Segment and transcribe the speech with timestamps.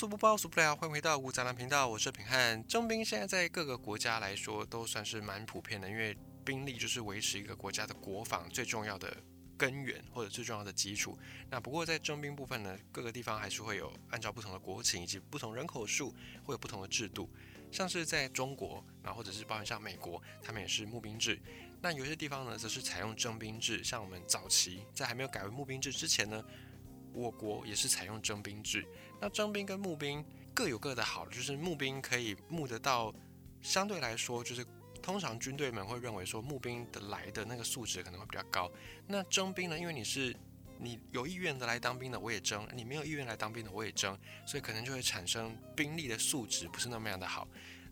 [0.00, 0.74] 说不包，说不了。
[0.74, 2.66] 欢迎回到无杂粮频道，我是平汉。
[2.66, 9.14] 征兵现在在各个国家来说都算是蛮普遍的，因为兵力就是维持一个国家的国防最重要的
[9.58, 11.18] 根源或者最重要的基础。
[11.50, 16.14] 那不过在征兵部分呢，各个地方还是会有按照不同的国情以及不同人口数
[16.44, 17.28] 会有不同的制度。
[17.70, 21.38] 像是在中国，然后或者是包含像美国，他们也是募兵制。
[21.82, 23.84] 那有些地方呢，则是采用征兵制。
[23.84, 26.42] 像我们早期在还没有改为募兵制之前呢，
[27.12, 28.86] 我国也是采用征兵制。
[29.20, 30.24] 那征兵跟募兵
[30.54, 33.14] 各有各的好，就是募兵可以募得到，
[33.62, 34.66] 相对来说，就是
[35.02, 38.70] 通常军队们会认为说募兵的来的那个素质可能会比较高。
[39.06, 40.34] 那征兵呢，因为你是
[40.78, 47.46] 你有意愿的来当兵的，我也征；你没有意愿来当兵的，我也征，所以可能就会产生兵力的素质不是那么样的好。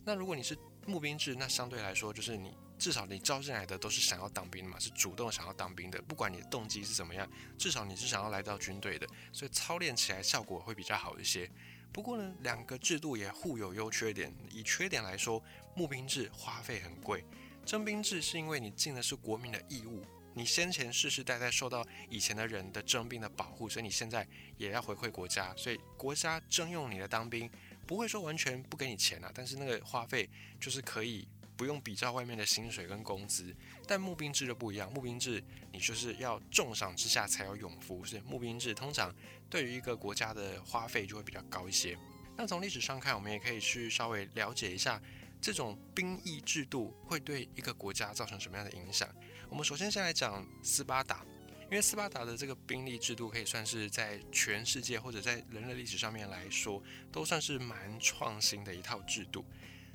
[0.04, 2.56] 那如果你是募兵制，那相对来说就是你。
[2.78, 6.00] 至少你招进来的都是想要当兵的嘛，是主动想要当兵的。
[6.02, 7.28] 不管你的动机是怎么样，
[7.58, 11.50] 至少你是想要来到军队的，所以操练起来效果会比较好一些。
[11.92, 14.32] 不过呢，两个制度也互有优缺点。
[14.50, 15.42] 以缺点来说，
[15.74, 17.24] 募兵制花费很贵，
[17.66, 20.04] 征兵制是因为你尽的是国民的义务，
[20.34, 24.24] 你先前世世代代受到以前的人的征兵的保护，所以你现在
[24.56, 27.50] 也要回馈国家，所以国家征用你的当兵，
[27.86, 31.26] 不会说完全不给你钱啊，但是那个花费就是可以。
[31.58, 33.52] 不用比较外面的薪水跟工资，
[33.86, 34.90] 但募兵制就不一样。
[34.92, 35.42] 募兵制
[35.72, 39.12] 你就是要重赏之下才有勇夫，所以募兵制通常
[39.50, 41.98] 对于一个国家的花费就会比较高一些。
[42.36, 45.02] 那从历史上看，我们也可以去稍微了解一下
[45.40, 49.12] 这种兵役制度会对一个国家造成什么样的影响。
[49.50, 51.26] 我们首先先来讲斯巴达，
[51.64, 59.44] 因为斯巴达的这个兵力制度可以算是在全世界或者在人类历史上面来说，都算是蛮创新的一套制度。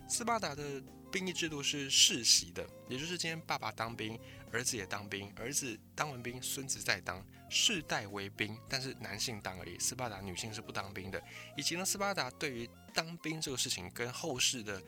[0.10, 4.20] 斯巴达的兵役制度是世袭的，也就是今天爸爸当兵，
[4.52, 9.78] 儿子也当兵，儿子当完兵，孙子再当，世代为兵，但是男性当而已。
[9.78, 11.24] 斯巴达女性是不当兵的。
[11.56, 14.82] 以及呢，斯巴达对于当兵这个事情跟后世的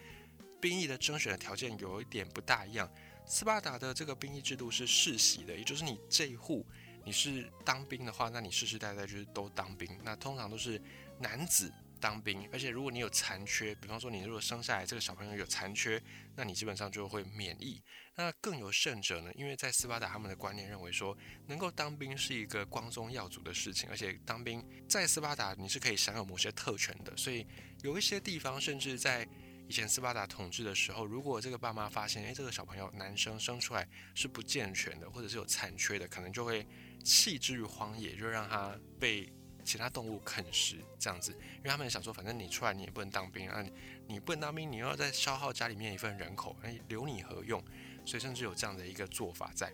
[0.59, 2.91] 兵役的征选的条件有一点不大一样。
[3.27, 6.65] 斯巴达的这个兵役制度是世袭的，也就是你这一户
[7.03, 9.95] 你是当兵的话，那你世世代代就是都当兵。
[10.03, 10.81] 那通常都是
[11.19, 11.71] 男子。
[12.00, 16.02] 当兵，而且如果你有残缺，比方说你如果生下来这个小朋友有残缺，
[16.36, 17.82] 那你基本上就会免疫。
[18.16, 19.32] 那更有甚者呢？
[19.36, 21.17] 因为在斯巴达他们的观念认为说，
[21.48, 27.16] 能够当兵是一个光宗耀祖的事情，而且当兵在斯巴达你是可以享有某些特权的。
[27.17, 27.45] 所以
[27.82, 29.27] 有一些地方，甚至在
[29.67, 36.66] 以前斯巴达统治的时候，如果这个爸妈发现，诶，这个小朋友男生生出来是不健全的，或者是有残缺的，可能就会
[37.04, 39.32] 弃之于荒野，就让他被。
[39.65, 43.65] 其他动物啃食这样子，因为他们想说，反正你出来你也不能当兵啊，
[44.08, 47.61] 你不能当兵，你又要再消耗家里面一份人口，哎，留你何用？
[48.05, 49.73] 所以甚至有这样的一个做法在。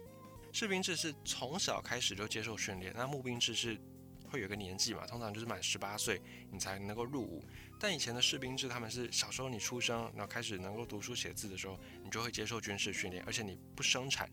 [0.54, 3.78] 士兵制是从小开始就接受训练，那募兵制是
[4.30, 7.44] 会有个年纪嘛，通常就是满十八岁你才能够入伍。
[7.78, 14.30] 但以前的士兵制，他们是小时候你出生，然后开始能够读书写字的时候，你就会接受军事训练，而且你不生产。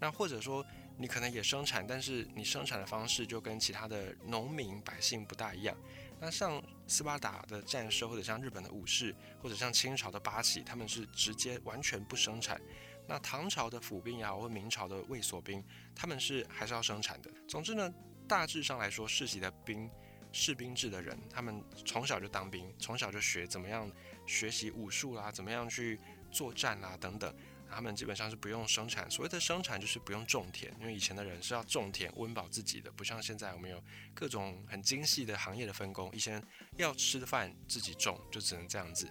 [0.00, 0.66] 那或者说。
[0.98, 5.76] 你可能也生产，但是你生产的方式就跟其他的农民百姓不大一样。
[6.20, 12.60] 那像斯巴达的战士，或者像日本的武士，或者像清朝的八旗，他们是直接完全不生产。
[13.06, 15.64] 那唐朝的府兵也好，或明朝的卫所兵，
[15.94, 17.30] 他们是还是要生产的。
[17.46, 17.94] 总之呢，
[18.26, 19.88] 大致上来说，世袭的兵
[20.32, 23.90] 士兵制的人，他们从小就当兵，从小就学怎么样
[24.26, 25.98] 学习武术啦，怎么样去
[26.32, 27.32] 作战啦等等。
[27.70, 33.82] 他们基本上是不用生产，所谓的生产就是不用种田，因为以前的人是要种田温饱自己的，不像现在我们有
[34.14, 36.10] 各种很精细的行业的分工。
[36.14, 36.42] 以前
[36.76, 39.08] 要吃的饭自己种，就只能这样子。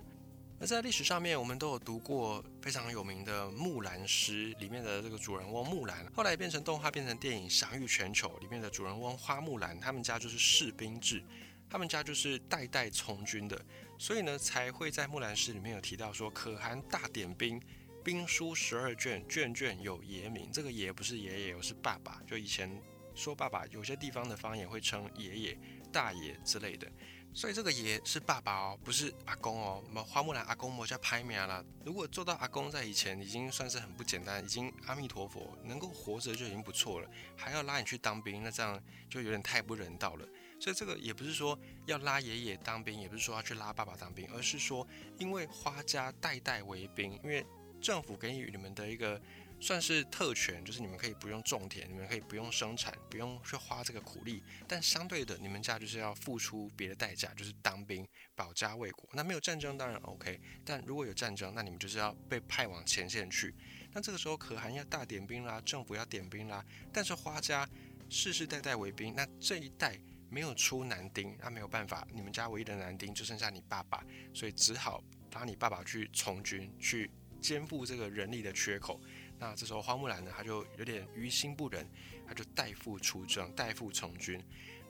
[0.60, 8.36] 而在历史上面，我们都有读过非常有名的《木兰诗》里面的这个主人翁木兰，后来变成动画，变成电影，享誉全球。
[8.40, 11.24] 里面的主人翁花木兰，他们家就是士兵制，
[11.70, 13.64] 他们家就是代代从军的，
[14.00, 17.62] 所以呢，才会在《木兰诗》里面有提到说，可汗大点兵。
[18.08, 20.50] 兵书十二卷，卷卷有爷名。
[20.50, 22.22] 这个爷不是爷爷，我是爸爸。
[22.26, 22.82] 就以前
[23.14, 25.60] 说爸爸，有些地方的方言会称爷爷、
[25.92, 26.90] 大爷之类的。
[27.34, 29.84] 所以这个爷是爸爸哦，不是阿公哦。
[29.90, 31.62] 那么花木兰阿公我叫拍名了。
[31.84, 40.26] 如果做到阿公，在以前已经算是很不简单，已经阿弥陀佛能够活着就已经不错了，还要拉你去当兵，那这样就有点太不人道了。
[40.62, 44.88] 所以这个也不是说要拉爷爷当兵，也不是说要去拉爸爸当兵，而是说
[45.20, 47.46] 因为花家代代为兵，因为。
[47.82, 49.22] 政府给予你们的一个
[49.60, 54.44] 算是特权，就是你们可以不用种田，你们可以不用生产，不用去花这个苦力。
[54.68, 59.10] 但相对的，你们家就是要付出别的代价，就是当兵保家卫国。
[59.14, 63.54] 那没有战争当然 OK，但如果有战争，那你们就是要被派往前线去。
[63.94, 66.64] 那这个时候可汗要大点兵啦，政府要点兵啦。
[66.94, 67.68] 但是花家
[68.10, 75.04] 世世代代为兵，那这一代没有出男丁，那没有办法，你们家唯一的男丁就剩下你爸爸，所以只好
[75.34, 77.10] 拉你爸爸去从军，去
[77.48, 79.00] 肩负这个人力的缺口。
[79.40, 81.88] 那这时候花木兰呢，他就有点于心不忍，
[82.28, 84.44] 他就代父出征，代父从军。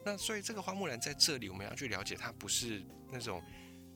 [0.03, 3.43] 那所以这个花木兰在这里，我们要去了解，她不是那种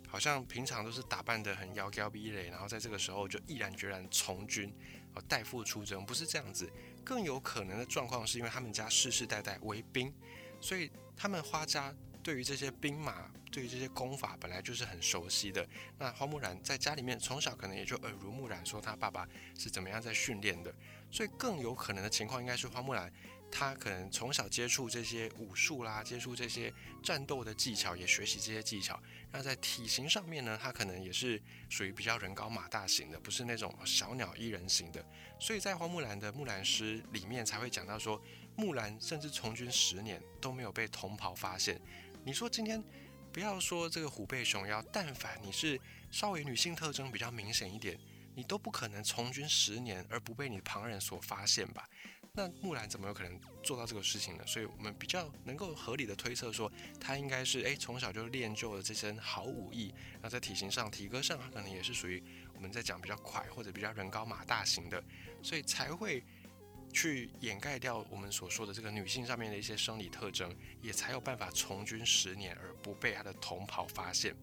[0.08, 4.72] 好像平常都是打扮的很妖娇逼嘞，然后在这个时候就毅然决然从军，
[5.16, 6.72] 哦，代父出征，不是这样子。
[7.04, 10.13] 更有可能的状况是因为他们家世世代代为兵，
[10.60, 15.68] 所以他们花家对于这些兵马，对于这些功法本来就是很熟悉的。
[15.97, 19.27] 那花木兰在家里面从小可能也就耳濡目染，说他爸爸
[19.57, 20.73] 是怎么样在训练的，
[21.12, 23.12] 所以更有可能的情况应该是花木兰。
[23.53, 26.73] 他可能从小接触这些武术啦，接触这些
[27.03, 28.97] 战斗的技巧，也学习这些技巧。
[29.29, 35.06] 那在体型上面呢，他可能也是属于比较人高马大型的，不是那种小鸟依人型的。
[35.38, 38.21] 所以在花木兰的木兰诗里面才会讲到说，
[38.56, 41.77] 木兰甚至从军十年都没有被同袍发现。
[42.23, 42.83] 你说今天
[43.33, 45.79] 不要说这个虎背熊腰，但凡你是
[46.12, 47.97] 稍微女性特征比较明显一点，
[48.35, 51.89] 你都不可能从军十年而不被你旁人所发现吧？
[52.33, 54.44] 那木兰怎么有可能做到这个事情呢？
[54.45, 65.03] 所以我们比较能够合理的推测说，她应该是诶从小就练就了这身好武艺，那在体型上、体格上，她可能也是属于我们在讲比较快或者比较人高马大型的，
[65.41, 66.24] 所以才会
[66.91, 74.35] 去掩盖掉我们所说的这个女性上面的一些生理特征，也才有办法从军十年而不被她的同袍发现。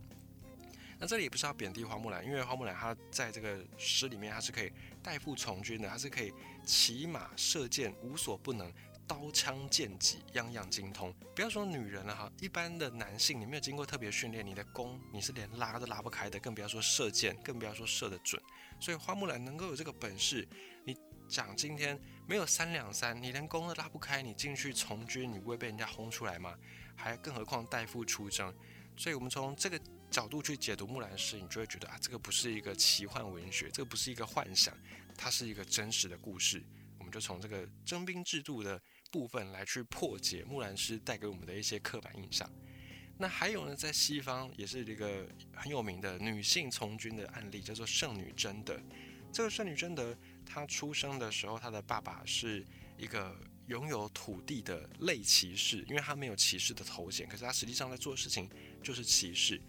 [1.01, 6.33] 那这里也不是要贬低花木兰，因为花木兰她在这个诗里面，她是可以代父从军的，她是可以
[6.65, 8.73] 骑马射箭无所不能，
[9.07, 11.15] 刀枪剑戟样样精通。
[11.37, 18.43] 不要说女人了哈，一般的男性，你没有经过特别训练，你的弓你是连拉都拉不开的，更不要说射箭，更不要说射得准。
[18.81, 20.47] 所以花木兰能够有这个本事，
[20.85, 20.97] 你
[21.29, 26.59] 讲今天没有三两三，你连弓都拉不开，你进去从军，你不会被人家轰出来吗？
[26.97, 28.53] 还更何况代父出征。
[28.97, 29.81] 所以我们从这个。
[30.11, 34.75] 角度去解读木兰诗，你就会觉得啊，这个不是一个奇幻文学，这个不是一个幻想，
[35.19, 36.65] 它是一个真实的故事。
[36.97, 42.51] 我们就从这个征兵制度的部分来去破解木兰诗带给我们的一些刻板印象。
[43.19, 48.81] 那还有呢，在西方也是一个很有名的女性从军的案例，叫做圣女贞德。
[49.31, 50.17] 这个圣女贞德，
[50.49, 52.65] 他出生的时候，他的爸爸是
[52.97, 53.37] 一个
[53.67, 58.49] 拥有土地的类骑士，因为他没有骑士的头衔，可是他实际上在做的事情
[58.83, 59.61] 就是骑士。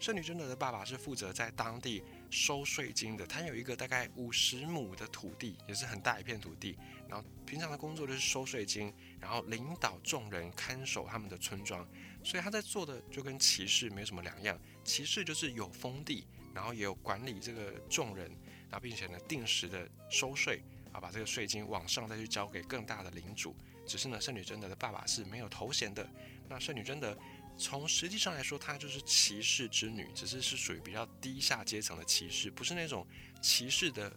[0.00, 6.76] 圣女贞德的爸爸是负责在当地收税金的，他有一个大概五十亩的土地，也是很大一片土地。
[7.08, 11.88] 然后平常的工作就是收税金，然后领导众人看守他们的村庄。
[12.22, 14.60] 所以他在做的就跟骑士没什么两样。
[14.82, 18.30] 骑士就是有封地，然后也有管理这个众人，
[18.74, 20.60] 然后并且呢定时的收税
[20.92, 23.54] 啊，把这个税金往上再去交给更大的领主。
[23.86, 26.04] 只是呢，圣女贞德的爸爸是没有头衔的。
[26.48, 27.16] 那圣女贞德。
[27.56, 33.06] 从实际上来说，她就是骑士之女，只是是属于比较低下阶层的骑士，不是那种
[33.40, 34.12] 骑士的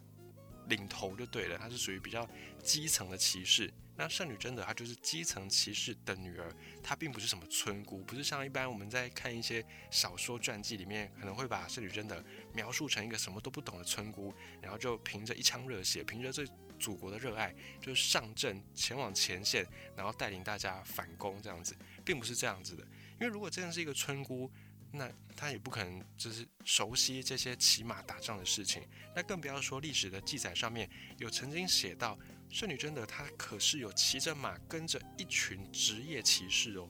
[0.70, 1.56] 领头就对了。
[1.56, 2.28] 她是属于比较
[2.64, 3.72] 基层的骑士。
[3.98, 6.54] 那圣女贞德她就是基层骑士的女儿，
[6.84, 12.24] 她并不是什么村姑，不是像一般我们在看一些小说传记里面，可能会把圣女贞德
[12.54, 16.46] 描述成一个什么都不懂的村姑，然后就凭着一腔热血，凭着这
[16.80, 17.52] 祖国的热爱，
[17.82, 19.66] 就是上阵前往前线，
[19.96, 22.84] 然后带领大家反攻这样子，并不是这样子的。
[23.20, 24.52] 因为如果真的是一个村姑，
[24.92, 28.88] 那她也不可能就是熟悉这些骑马打仗的事情。
[29.16, 30.88] 那更不要说历史的记载上面
[31.18, 32.18] 有曾经写到，
[32.50, 36.90] 圣女贞德她可是有骑着马跟着一群职业骑士哦。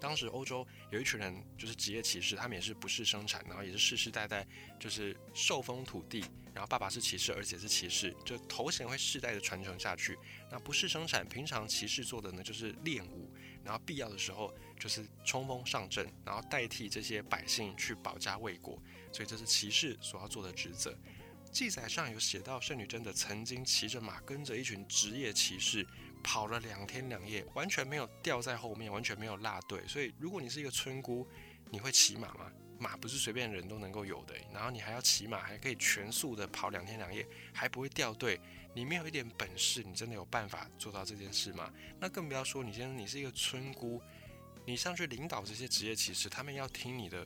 [0.00, 4.46] 当时欧洲有一群人就是职业骑士，他们也是不是生产，然后也是世世代代
[4.78, 6.20] 就是受封土地，
[6.52, 10.18] 然后爸爸是骑士，而且是骑士，就头衔会世代的传承下去。
[10.50, 13.32] 那不是生产，平常骑士做的呢就是练武。
[13.64, 18.78] 然后必要的时候就是冲锋上阵，然后代替这些百姓去保家卫国，
[19.10, 20.94] 所以这是骑士所要做的职责。
[21.54, 25.86] 记载上有写到，圣女贞德曾经骑着马跟着一群职业骑士
[26.20, 29.80] 跑了两天两夜，完全没有掉在后面，完全没有落队。
[29.86, 31.24] 所以如果你是一个村姑，
[31.70, 32.50] 你会骑马吗？
[32.76, 38.40] 马不是随便人都能够有的，然后你还要骑马，还可以全速的跑两天两夜，还不会掉队。
[38.74, 41.72] 你没有一点本事，你真的有办法做到这件事吗？
[42.00, 44.02] 那更不要说你现在你是一个村姑，
[44.66, 47.24] 你上去领导这些职业骑士，他们要听你的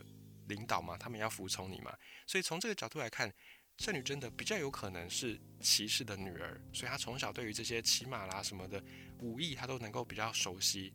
[0.49, 0.99] 领导吗？
[0.99, 1.97] 他们要服从你吗？
[2.27, 3.33] 所以从这个角度来看，
[3.79, 8.83] 圣女贞德比较有可能是骑士的女儿，所以她从小对于这些骑马啦什么的
[9.21, 10.93] 武艺，她都能够比较熟悉。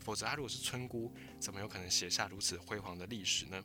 [0.00, 3.62] 否则，她如果是村姑，怎么有可能写下如此辉煌的历史呢？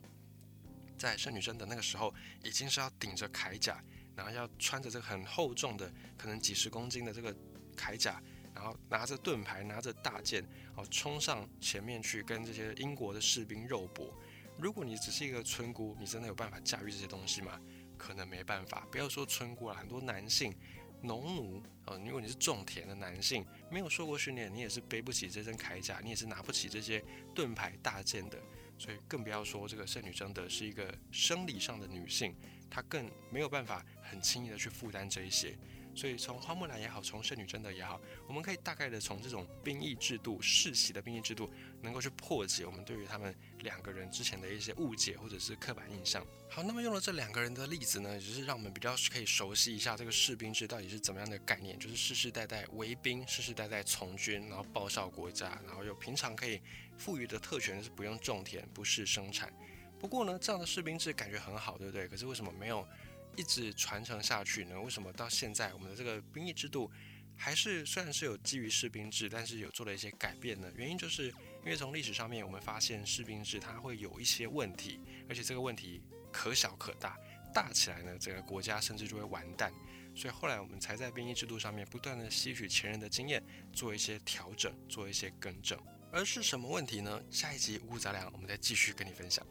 [0.96, 2.14] 在圣女贞德那个时候，
[2.44, 3.82] 已经是要顶着铠甲。
[4.14, 7.34] 然后要穿着这个很厚重的，可能几十公斤的这个
[7.74, 8.22] 铠甲，
[8.54, 14.14] 然后拿着盾牌，拿着大剑，哦，冲上前面去跟这些英国的士兵肉搏。
[14.58, 17.58] 如果你只是一个村姑，你真的有办法驾驭这些东西吗？
[18.02, 18.84] 可能没办法。
[18.90, 20.52] 不要说村姑了，很多男性
[21.00, 28.36] 农奴，哦，如果你是种田的男性，没有受过训练，你也是背不起这身铠甲，你也是拿不起这些盾牌大剑的。
[28.76, 32.34] 所以更不要说这个圣女贞德是一个生理上的女性，
[32.68, 35.56] 她更没有办法很轻易的去负担这一些。
[35.94, 41.50] 所以从花木兰也好，从圣女贞德也好，我们可以大概的从这种兵役制度、世袭的兵役制度，
[41.82, 46.26] 能够去破解我们对于他们两个人之前的一些误解或者是刻板印象。
[46.48, 56.60] 好，那么用了这两个人的例子呢，也就是让我们比较可以熟悉一下这个士兵制到底是怎么样的概念，就是世世代代为兵，世世代代从军，然后报效国家，然后又平常可以
[56.96, 59.52] 赋予的特权是不用种田、不是生产。
[59.98, 62.08] 不过呢，这样的士兵制感觉很好，对不对？
[62.08, 62.86] 可是为什么没有？
[63.36, 64.80] 一直传承下去呢？
[64.80, 66.90] 为什么到现在我们的这个兵役制度
[67.36, 70.70] 还是虽然是有基于士兵制，但是有做了一些改变呢？
[70.76, 71.28] 原因就是
[71.64, 77.18] 因为从历史上面我们发现士兵制它会有一些问题，而且这个问题可小可大，
[77.54, 79.72] 大起来呢整个国家甚至就会完蛋。
[80.14, 85.78] 所以后来我们才在兵役制度上面不断的吸取前人的经验，做一些调整，做一些更正。
[86.12, 87.22] 而是什么问题呢？
[87.30, 89.46] 下一集五谷杂粮我们再继续跟你分享。